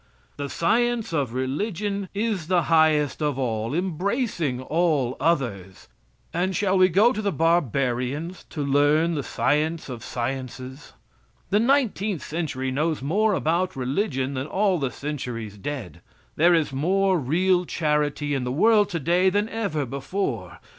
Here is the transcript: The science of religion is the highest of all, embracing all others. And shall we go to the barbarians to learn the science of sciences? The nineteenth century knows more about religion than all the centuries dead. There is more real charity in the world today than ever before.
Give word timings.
The 0.37 0.49
science 0.49 1.13
of 1.13 1.35
religion 1.35 2.09
is 2.15 2.47
the 2.47 2.63
highest 2.63 3.21
of 3.21 3.37
all, 3.37 3.75
embracing 3.75 4.59
all 4.59 5.15
others. 5.19 5.89
And 6.33 6.55
shall 6.55 6.75
we 6.75 6.89
go 6.89 7.13
to 7.13 7.21
the 7.21 7.31
barbarians 7.31 8.43
to 8.49 8.65
learn 8.65 9.13
the 9.13 9.21
science 9.21 9.89
of 9.89 10.03
sciences? 10.03 10.93
The 11.51 11.59
nineteenth 11.59 12.23
century 12.23 12.71
knows 12.71 13.03
more 13.03 13.35
about 13.35 13.75
religion 13.75 14.33
than 14.33 14.47
all 14.47 14.79
the 14.79 14.89
centuries 14.89 15.55
dead. 15.55 16.01
There 16.35 16.55
is 16.55 16.73
more 16.73 17.19
real 17.19 17.65
charity 17.65 18.33
in 18.33 18.43
the 18.43 18.51
world 18.51 18.89
today 18.89 19.29
than 19.29 19.47
ever 19.49 19.85
before. 19.85 20.57